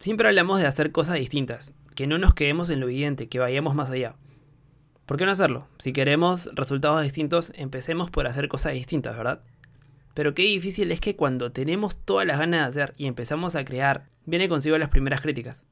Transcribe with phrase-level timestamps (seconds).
[0.00, 3.74] Siempre hablamos de hacer cosas distintas, que no nos quedemos en lo evidente, que vayamos
[3.74, 4.14] más allá.
[5.04, 5.68] ¿Por qué no hacerlo?
[5.76, 9.42] Si queremos resultados distintos, empecemos por hacer cosas distintas, ¿verdad?
[10.14, 13.64] Pero qué difícil es que cuando tenemos todas las ganas de hacer y empezamos a
[13.66, 15.66] crear, viene consigo las primeras críticas.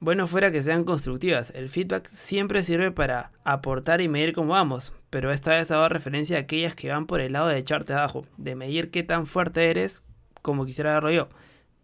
[0.00, 4.92] Bueno fuera que sean constructivas, el feedback siempre sirve para aportar y medir cómo vamos,
[5.10, 8.26] pero esta vez hago referencia a aquellas que van por el lado de echarte abajo,
[8.36, 10.02] de medir qué tan fuerte eres
[10.42, 11.28] como quisiera verlo yo,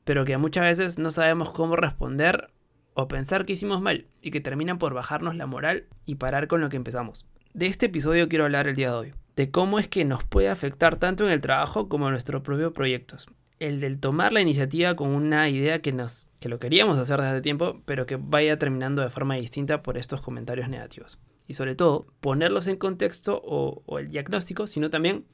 [0.04, 2.50] pero que muchas veces no sabemos cómo responder
[2.94, 6.60] o pensar que hicimos mal y que terminan por bajarnos la moral y parar con
[6.60, 7.26] lo que empezamos.
[7.54, 10.48] De este episodio quiero hablar el día de hoy, de cómo es que nos puede
[10.48, 13.26] afectar tanto en el trabajo como en nuestros propios proyectos.
[13.58, 17.32] El del tomar la iniciativa con una idea que nos que lo queríamos hacer desde
[17.32, 21.18] hace tiempo, pero que vaya terminando de forma distinta por estos comentarios negativos.
[21.46, 25.26] Y sobre todo, ponerlos en contexto o, o el diagnóstico, sino también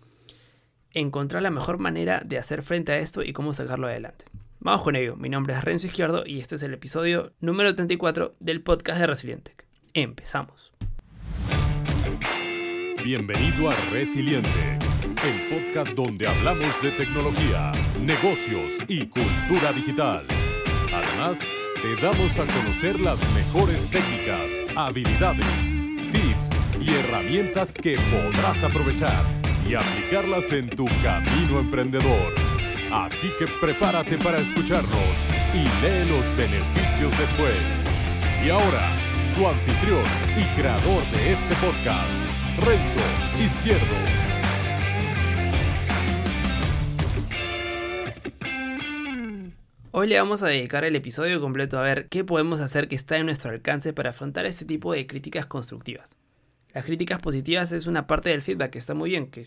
[0.90, 4.24] encontrar la mejor manera de hacer frente a esto y cómo sacarlo adelante.
[4.66, 8.34] Vamos con ello, mi nombre es Renzo Izquierdo y este es el episodio número 34
[8.40, 9.52] del podcast de Resiliente.
[9.94, 10.72] Empezamos.
[13.04, 14.76] Bienvenido a Resiliente,
[15.22, 20.26] el podcast donde hablamos de tecnología, negocios y cultura digital.
[20.92, 21.38] Además,
[21.80, 25.46] te damos a conocer las mejores técnicas, habilidades,
[26.10, 29.24] tips y herramientas que podrás aprovechar
[29.64, 32.45] y aplicarlas en tu camino emprendedor.
[32.92, 34.92] Así que prepárate para escucharnos
[35.52, 37.56] y lee los beneficios después.
[38.44, 38.92] Y ahora,
[39.34, 40.04] su anfitrión
[40.38, 42.10] y creador de este podcast,
[42.64, 44.26] Renzo Izquierdo.
[49.90, 53.16] Hoy le vamos a dedicar el episodio completo a ver qué podemos hacer que está
[53.16, 56.16] en nuestro alcance para afrontar este tipo de críticas constructivas.
[56.72, 59.42] Las críticas positivas es una parte del feedback que está muy bien, que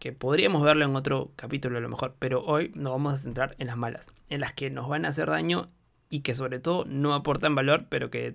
[0.00, 3.54] que podríamos verlo en otro capítulo a lo mejor, pero hoy nos vamos a centrar
[3.58, 5.68] en las malas, en las que nos van a hacer daño
[6.08, 8.34] y que sobre todo no aportan valor, pero que,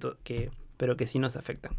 [0.77, 1.75] pero que sí nos afectan.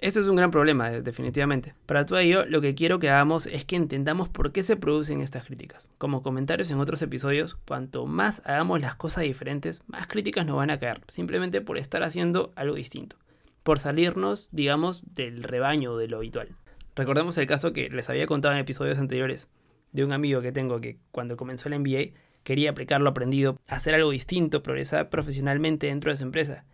[0.00, 1.74] Esto es un gran problema, definitivamente.
[1.86, 5.20] Para todo ello, lo que quiero que hagamos es que entendamos por qué se producen
[5.20, 5.86] estas críticas.
[5.96, 10.70] Como comentarios en otros episodios, cuanto más hagamos las cosas diferentes, más críticas nos van
[10.70, 13.16] a caer, simplemente por estar haciendo algo distinto,
[13.62, 16.56] por salirnos, digamos, del rebaño de lo habitual.
[16.94, 19.48] Recordemos el caso que les había contado en episodios anteriores
[19.92, 23.94] de un amigo que tengo que cuando comenzó el MBA quería aplicar lo aprendido, hacer
[23.94, 26.64] algo distinto, progresar profesionalmente dentro de su empresa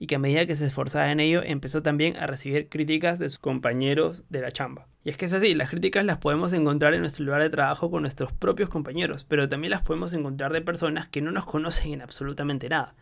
[0.00, 3.28] y que a medida que se esforzaba en ello empezó también a recibir críticas de
[3.28, 4.86] sus compañeros de la chamba.
[5.04, 7.90] Y es que es así, las críticas las podemos encontrar en nuestro lugar de trabajo
[7.90, 11.92] con nuestros propios compañeros, pero también las podemos encontrar de personas que no nos conocen
[11.92, 12.94] en absolutamente nada.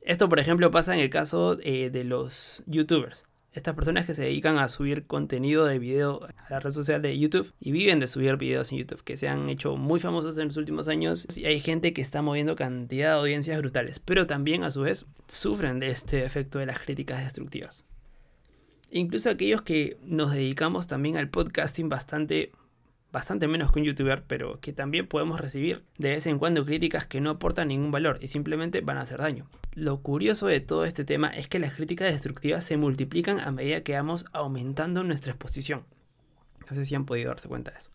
[0.00, 4.22] Esto, por ejemplo, pasa en el caso eh, de los youtubers estas personas que se
[4.22, 8.06] dedican a subir contenido de video a la red social de YouTube y viven de
[8.06, 11.46] subir videos en YouTube, que se han hecho muy famosos en los últimos años y
[11.46, 15.80] hay gente que está moviendo cantidad de audiencias brutales, pero también a su vez sufren
[15.80, 17.84] de este efecto de las críticas destructivas.
[18.90, 22.52] Incluso aquellos que nos dedicamos también al podcasting bastante
[23.12, 27.06] bastante menos que un youtuber, pero que también podemos recibir de vez en cuando críticas
[27.06, 29.46] que no aportan ningún valor y simplemente van a hacer daño.
[29.74, 33.82] Lo curioso de todo este tema es que las críticas destructivas se multiplican a medida
[33.82, 35.84] que vamos aumentando nuestra exposición.
[36.68, 37.90] No sé si han podido darse cuenta de eso.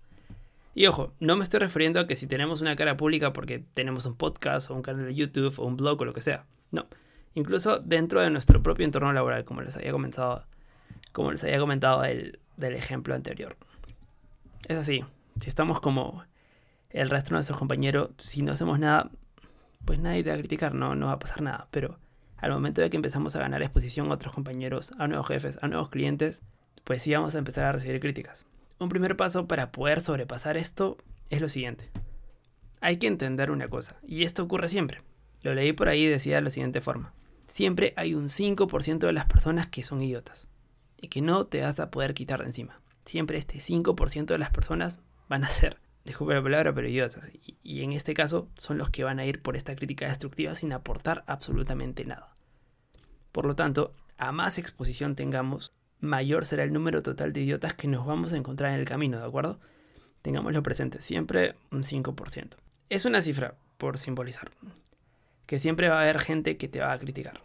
[0.75, 4.07] Y ojo, no me estoy refiriendo a que si tenemos una cara pública porque tenemos
[4.07, 6.45] un podcast o un canal de YouTube o un blog o lo que sea.
[6.71, 6.87] No.
[7.35, 10.45] Incluso dentro de nuestro propio entorno laboral, como les había comentado,
[11.11, 13.55] como les había comentado del, del ejemplo anterior.
[14.67, 15.03] Es así.
[15.39, 16.23] Si estamos como
[16.89, 19.09] el resto de nuestros compañeros, si no hacemos nada,
[19.83, 21.67] pues nadie te va a criticar, no, no va a pasar nada.
[21.71, 21.99] Pero
[22.37, 25.67] al momento de que empezamos a ganar exposición a otros compañeros, a nuevos jefes, a
[25.67, 26.41] nuevos clientes,
[26.83, 28.45] pues sí vamos a empezar a recibir críticas.
[28.79, 30.97] Un primer paso para poder sobrepasar esto
[31.29, 31.89] es lo siguiente.
[32.79, 35.01] Hay que entender una cosa, y esto ocurre siempre.
[35.41, 37.13] Lo leí por ahí y decía de la siguiente forma.
[37.47, 40.47] Siempre hay un 5% de las personas que son idiotas
[41.01, 44.49] y que no te vas a poder quitar de encima siempre este 5% de las
[44.49, 44.99] personas
[45.29, 47.29] van a ser, disculpe la palabra, pero idiotas.
[47.63, 50.73] Y, en este caso son los que van a ir por esta crítica destructiva sin
[50.73, 52.35] aportar absolutamente nada.
[53.31, 57.87] Por lo tanto, a más exposición tengamos, mayor será el número total de idiotas que
[57.87, 59.59] nos vamos a encontrar en el camino, ¿de acuerdo?
[60.21, 62.55] Tengámoslo presente, siempre un 5%.
[62.89, 64.51] Es una cifra, por simbolizar,
[65.45, 67.41] que siempre va a haber gente que te va a criticar.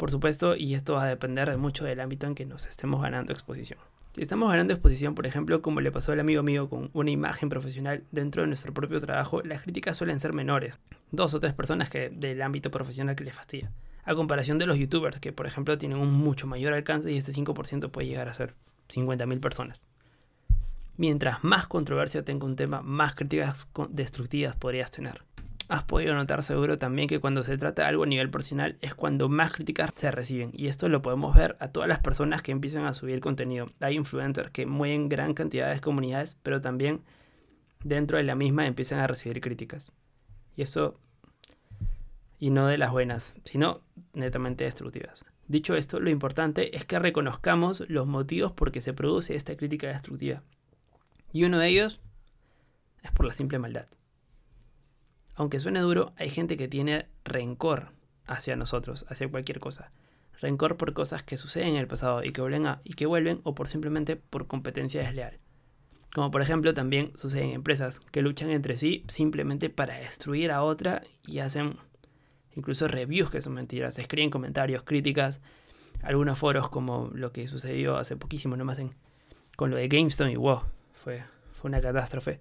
[0.00, 3.02] Por supuesto, y esto va a depender de mucho del ámbito en que nos estemos
[3.02, 3.78] ganando exposición.
[4.14, 7.50] Si estamos ganando exposición, por ejemplo, como le pasó al amigo mío con una imagen
[7.50, 10.78] profesional dentro de nuestro propio trabajo, las críticas suelen ser menores.
[11.12, 13.72] Dos o tres personas que, del ámbito profesional que les fastidia.
[14.04, 17.32] A comparación de los youtubers, que por ejemplo tienen un mucho mayor alcance y este
[17.32, 18.54] 5% puede llegar a ser
[18.88, 19.84] 50.000 personas.
[20.96, 25.24] Mientras más controversia tenga un tema, más críticas destructivas podrías tener.
[25.70, 28.92] Has podido notar seguro también que cuando se trata de algo a nivel personal es
[28.96, 30.50] cuando más críticas se reciben.
[30.52, 33.68] Y esto lo podemos ver a todas las personas que empiezan a subir contenido.
[33.78, 37.02] Hay influencers que mueven gran cantidad de comunidades, pero también
[37.84, 39.92] dentro de la misma empiezan a recibir críticas.
[40.56, 40.98] Y esto,
[42.40, 43.82] y no de las buenas, sino
[44.12, 45.24] netamente destructivas.
[45.46, 49.86] Dicho esto, lo importante es que reconozcamos los motivos por que se produce esta crítica
[49.86, 50.42] destructiva.
[51.32, 52.00] Y uno de ellos
[53.04, 53.86] es por la simple maldad
[55.40, 57.92] aunque suene duro, hay gente que tiene rencor
[58.26, 59.90] hacia nosotros, hacia cualquier cosa.
[60.38, 63.40] Rencor por cosas que suceden en el pasado y que vuelven, a, y que vuelven
[63.44, 65.38] o por simplemente por competencia desleal.
[66.12, 70.62] Como por ejemplo también sucede en empresas que luchan entre sí simplemente para destruir a
[70.62, 71.78] otra y hacen
[72.54, 75.40] incluso reviews que son mentiras, escriben comentarios, críticas,
[76.02, 78.94] algunos foros como lo que sucedió hace poquísimo nomás en,
[79.56, 80.60] con lo de GameStone y wow,
[80.92, 82.40] fue, fue una catástrofe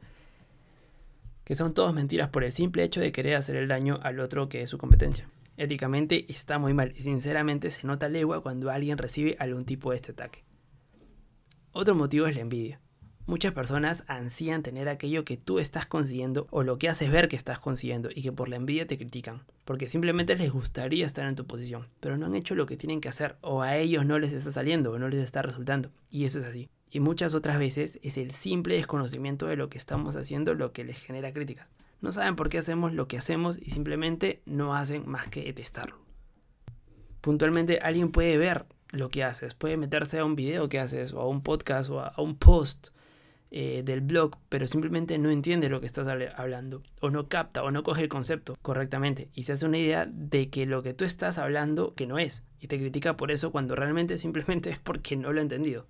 [1.50, 4.50] que son todos mentiras por el simple hecho de querer hacer el daño al otro
[4.50, 5.28] que es su competencia.
[5.58, 9.96] Éticamente está muy mal y sinceramente se nota legua cuando alguien recibe algún tipo de
[9.96, 10.44] este ataque.
[11.72, 12.80] Otro motivo es la envidia.
[13.26, 17.36] Muchas personas ansían tener aquello que tú estás consiguiendo o lo que haces ver que
[17.36, 21.36] estás consiguiendo y que por la envidia te critican, porque simplemente les gustaría estar en
[21.36, 24.20] tu posición, pero no han hecho lo que tienen que hacer o a ellos no
[24.20, 25.90] les está saliendo o no les está resultando.
[26.12, 29.78] Y eso es así y muchas otras veces es el simple desconocimiento de lo que
[29.78, 31.70] estamos haciendo lo que les genera críticas.
[32.02, 35.98] No saben por qué hacemos lo que hacemos y simplemente no hacen más que detestarlo.
[37.22, 41.20] Puntualmente alguien puede ver lo que haces, puede meterse a un video que haces o
[41.20, 42.88] a un podcast o a, un post
[43.52, 47.72] eh, del blog, pero simplemente no entiende lo que estás hablando o no capta o
[47.72, 51.04] no coge el concepto correctamente y se hace una idea de que lo que tú
[51.04, 55.18] estás hablando que no es y te critica por eso cuando realmente simplemente es porque
[55.18, 55.88] no lo ha entendido.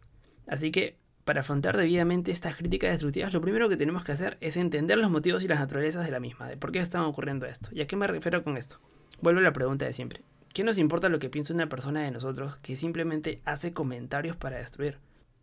[0.50, 4.58] Así que para afrontar debidamente estas críticas destructivas, lo primero que tenemos que hacer es
[4.58, 7.70] entender los motivos y las naturalezas de la misma, de por qué están ocurriendo esto.
[7.72, 8.80] ¿Y a qué me refiero con esto?
[9.22, 10.24] Vuelvo a la pregunta de siempre.
[10.52, 14.58] ¿Qué nos importa lo que piensa una persona de nosotros que simplemente hace comentarios para
[14.58, 14.98] destruir?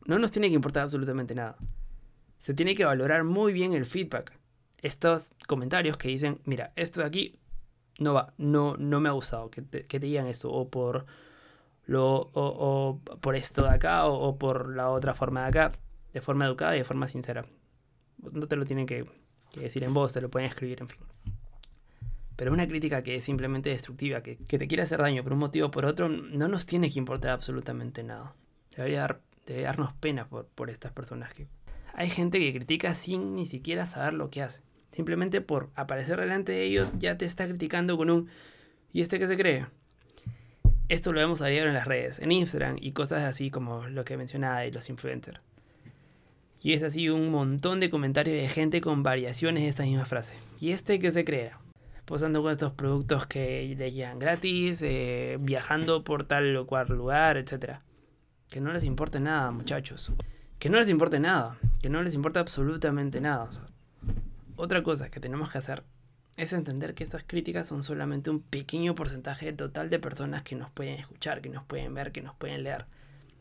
[0.06, 1.56] No nos tiene que importar absolutamente nada.
[2.38, 4.32] Se tiene que valorar muy bien el feedback.
[4.82, 7.38] Estos comentarios que dicen, mira, esto de aquí
[8.00, 11.06] no va, no, no me ha gustado que te, que te digan esto, o por
[11.86, 15.72] lo, o, por esto de acá o, por la otra forma de acá,
[16.12, 17.44] de forma educada y de forma sincera.
[18.18, 19.06] No te lo tienen que,
[19.56, 21.00] decir en voz, te lo pueden escribir, en fin.
[22.34, 25.68] Pero una crítica que es simplemente destructiva, que, te quiere hacer daño por un motivo
[25.68, 28.34] o por otro, no nos tiene que importar absolutamente nada.
[28.76, 31.48] Debería, dar, darnos pena por, por estas personas que...
[31.94, 34.62] Hay gente que critica sin ni siquiera saber lo que hace.
[34.90, 38.28] Simplemente por aparecer delante de ellos ya te está criticando con un...
[38.92, 39.66] ¿Y este qué se cree?
[40.88, 44.04] Esto lo vemos a diario en las redes, en Instagram y cosas así como lo
[44.04, 45.40] que mencionaba de los influencers.
[46.62, 50.36] Y es así un montón de comentarios de gente con variaciones de esta misma frase.
[50.60, 51.58] ¿Y este qué se crea?
[52.04, 57.36] Posando con estos productos que le llegan gratis, eh, viajando por tal o cual lugar,
[57.36, 57.80] etc.
[58.48, 60.12] Que no les importe nada, muchachos.
[60.60, 61.58] Que no les importe nada.
[61.82, 63.50] Que no les importa absolutamente nada.
[64.54, 65.82] otra cosa que tenemos que hacer
[66.36, 70.70] es entender que estas críticas son solamente un pequeño porcentaje total de personas que nos
[70.70, 72.86] pueden escuchar, que nos pueden ver, que nos pueden leer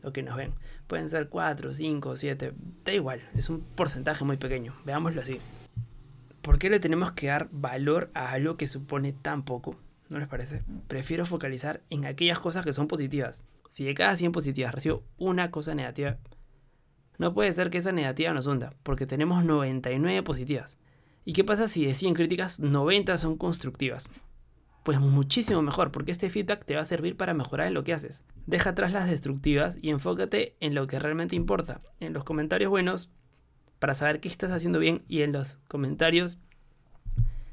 [0.02, 0.54] o que nos ven.
[0.86, 2.52] Pueden ser 4, 5, 7,
[2.84, 5.40] da igual, es un porcentaje muy pequeño, veámoslo así.
[6.40, 9.76] ¿Por qué le tenemos que dar valor a algo que supone tan poco?
[10.08, 10.62] ¿No les parece?
[10.86, 13.44] Prefiero focalizar en aquellas cosas que son positivas.
[13.72, 16.18] Si de cada 100 positivas recibo una cosa negativa,
[17.18, 20.78] no puede ser que esa negativa nos hunda, porque tenemos 99 positivas.
[21.28, 24.08] ¿Y qué pasa si de 100 críticas 90 son constructivas?
[24.84, 27.92] Pues muchísimo mejor, porque este feedback te va a servir para mejorar en lo que
[27.92, 28.22] haces.
[28.46, 33.10] Deja atrás las destructivas y enfócate en lo que realmente importa, en los comentarios buenos
[33.80, 36.38] para saber qué estás haciendo bien y en los comentarios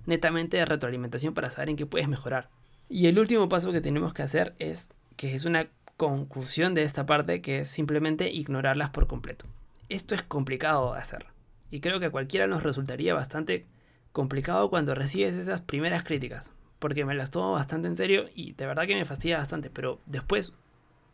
[0.06, 2.52] netamente de retroalimentación para saber en qué puedes mejorar.
[2.90, 7.08] Y el último paso que tenemos que hacer es, que es una conclusión de esta
[7.08, 9.48] parte, que es simplemente ignorarlas por completo.
[9.90, 11.33] Esto es complicado de hacer.
[11.74, 13.66] Y creo que a cualquiera nos resultaría bastante
[14.12, 18.68] complicado cuando recibes esas primeras críticas, porque me las tomo bastante en serio y de
[18.68, 20.54] verdad que me fastidia bastante, pero después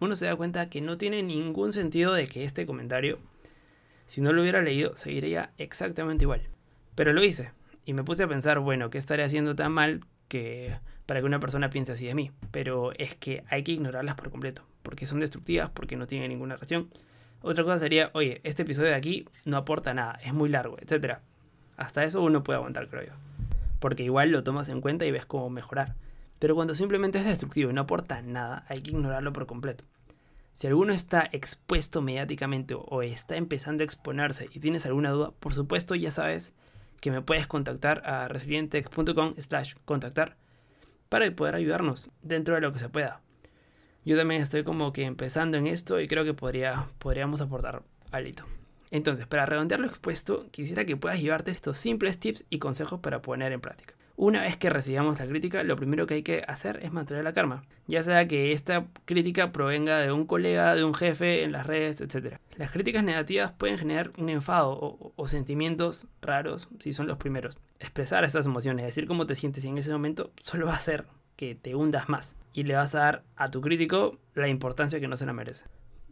[0.01, 3.19] uno se da cuenta que no tiene ningún sentido de que este comentario,
[4.05, 6.41] si no lo hubiera leído, seguiría exactamente igual.
[6.93, 7.53] Pero lo hice
[7.85, 11.39] y me puse a pensar, bueno, ¿qué estaré haciendo tan mal que para que una
[11.39, 12.31] persona piense así de mí?
[12.51, 16.57] Pero es que hay que ignorarlas por completo, porque son destructivas, porque no tienen ninguna
[16.57, 16.89] razón
[17.41, 21.19] otra cosa sería, oye, este episodio de aquí no aporta nada, es muy largo, etc.
[21.77, 23.13] Hasta eso uno puede aguantar, creo yo.
[23.79, 25.95] Porque igual lo tomas en cuenta y ves cómo mejorar.
[26.39, 29.85] Pero cuando simplemente es destructivo y no aporta nada, hay que ignorarlo por completo.
[30.53, 35.53] Si alguno está expuesto mediáticamente o está empezando a exponerse y tienes alguna duda, por
[35.53, 36.53] supuesto ya sabes
[36.99, 40.35] que me puedes contactar a resilientech.com slash contactar
[41.07, 43.21] para poder ayudarnos dentro de lo que se pueda.
[44.09, 48.43] Yo también estoy como que empezando en esto y creo que podría, podríamos aportar algo.
[48.89, 53.21] Entonces, para redondear lo expuesto, quisiera que puedas llevarte estos simples tips y consejos para
[53.21, 53.93] poner en práctica.
[54.15, 57.33] Una vez que recibamos la crítica, lo primero que hay que hacer es mantener la
[57.33, 61.67] calma, ya sea que esta crítica provenga de un colega, de un jefe en las
[61.67, 62.39] redes, etc.
[62.57, 67.57] Las críticas negativas pueden generar un enfado o, o sentimientos raros si son los primeros.
[67.79, 71.53] Expresar estas emociones, decir cómo te sientes en ese momento, solo va a hacer que
[71.53, 75.17] te hundas más y le vas a dar a tu crítico la importancia que no
[75.17, 75.65] se la merece.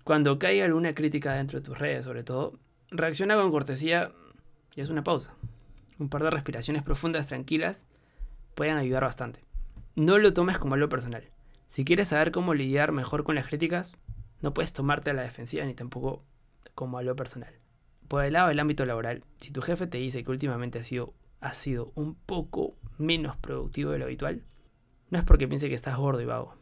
[0.03, 2.57] Cuando caiga alguna crítica dentro de tus redes, sobre todo,
[2.89, 4.11] reacciona con cortesía
[4.75, 5.33] y es una pausa.
[5.99, 7.87] Un par de respiraciones profundas, tranquilas,
[8.55, 9.43] pueden ayudar bastante.
[9.95, 11.29] No lo tomes como algo personal.
[11.67, 13.93] Si quieres saber cómo lidiar mejor con las críticas,
[14.41, 16.23] no puedes tomarte a la defensiva ni tampoco
[16.75, 17.53] como algo personal.
[18.07, 21.13] Por el lado del ámbito laboral, si tu jefe te dice que últimamente ha sido,
[21.41, 24.43] ha sido un poco menos productivo de lo habitual,
[25.09, 26.55] no es porque piense que estás gordo y vago.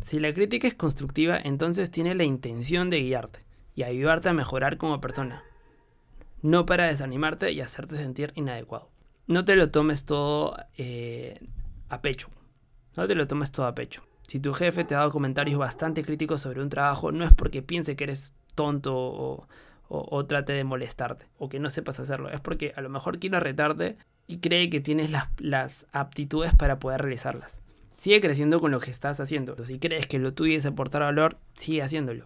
[0.00, 4.76] Si la crítica es constructiva, entonces tiene la intención de guiarte y ayudarte a mejorar
[4.76, 5.42] como persona,
[6.42, 8.90] no para desanimarte y hacerte sentir inadecuado
[9.28, 11.38] no te lo tomes todo eh,
[11.88, 12.28] a pecho.
[12.96, 14.02] No te lo tomes todo a pecho.
[14.26, 17.62] Si tu jefe te ha dado comentarios bastante críticos sobre un trabajo, no es porque
[17.62, 19.46] piense que eres tonto
[19.90, 22.30] o, trate de molestarte o que no sepas hacerlo.
[22.30, 26.78] Es porque a lo mejor quiere retarte y cree que tienes las, las aptitudes para
[26.78, 27.60] poder realizarlas.
[27.98, 29.56] Sigue creciendo con lo que estás haciendo.
[29.66, 32.24] Si crees que lo tuyo es aportar valor, sigue haciéndolo.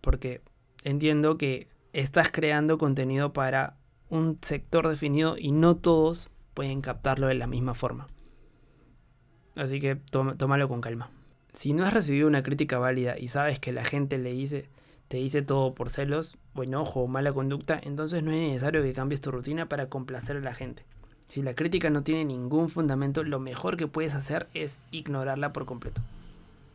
[0.00, 0.42] Porque
[0.82, 3.76] entiendo que estás creando contenido para
[4.08, 8.08] un sector definido y no todos pueden captarlo de la misma forma.
[9.56, 11.10] Así que tómalo con calma.
[11.52, 14.70] Si no has recibido una crítica válida y sabes que la gente le dice,
[15.06, 18.92] te dice todo por celos, o enojo o mala conducta, entonces no es necesario que
[18.92, 20.84] cambies tu rutina para complacer a la gente.
[21.32, 25.64] Si la crítica no tiene ningún fundamento, lo mejor que puedes hacer es ignorarla por
[25.64, 26.02] completo.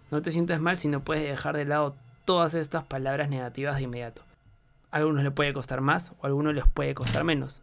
[0.09, 1.95] No te sientas mal si no puedes dejar de lado
[2.25, 4.23] todas estas palabras negativas de inmediato.
[4.89, 7.61] A algunos les puede costar más o a algunos les puede costar menos.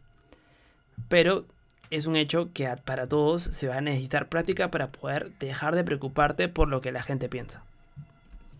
[1.08, 1.46] Pero
[1.90, 5.82] es un hecho que para todos se va a necesitar práctica para poder dejar de
[5.82, 7.64] preocuparte por lo que la gente piensa.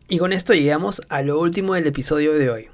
[0.08, 2.73] Y con esto llegamos a lo último del episodio de hoy.